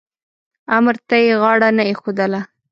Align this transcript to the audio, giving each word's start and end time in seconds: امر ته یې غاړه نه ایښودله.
امر 0.77 0.95
ته 1.07 1.15
یې 1.25 1.33
غاړه 1.41 1.69
نه 1.77 1.83
ایښودله. 1.89 2.41